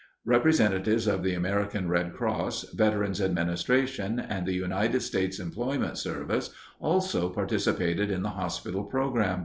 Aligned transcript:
Representatives 0.25 1.05
of 1.05 1.21
the 1.21 1.35
American 1.35 1.87
Red 1.87 2.11
Cross, 2.13 2.71
Veterans' 2.73 3.21
Administration, 3.21 4.19
and 4.19 4.47
the 4.47 4.55
United 4.55 5.01
States 5.03 5.37
Employment 5.37 5.95
Service 5.95 6.49
also 6.79 7.29
participated 7.29 8.09
in 8.09 8.23
the 8.23 8.29
hospital 8.31 8.83
program. 8.83 9.39